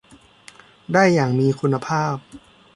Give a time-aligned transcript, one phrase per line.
[0.93, 2.15] ได้อย่างมีคุณภาพ